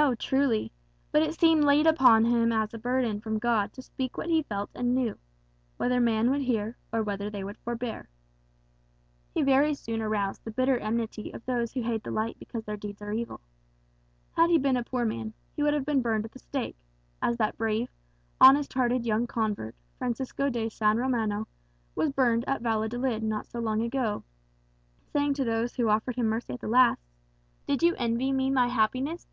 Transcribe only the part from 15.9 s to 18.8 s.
burned at the stake, as that brave, honest